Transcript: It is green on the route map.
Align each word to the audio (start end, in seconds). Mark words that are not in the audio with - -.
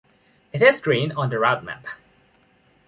It 0.51 0.63
is 0.63 0.81
green 0.81 1.11
on 1.11 1.29
the 1.29 1.37
route 1.37 1.63
map. 1.63 1.85